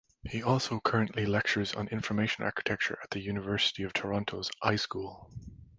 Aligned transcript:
He 0.27 0.41
also 0.41 0.79
currently 0.79 1.27
lectures 1.27 1.75
on 1.75 1.87
Information 1.89 2.43
Architecture 2.43 2.97
at 3.03 3.11
the 3.11 3.19
University 3.21 3.83
of 3.83 3.93
Toronto's 3.93 4.49
iSchool. 4.63 5.27